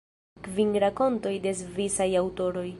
Kvin 0.47 0.71
rakontoj 0.85 1.35
de 1.45 1.55
svisaj 1.63 2.13
aŭtoroj. 2.27 2.69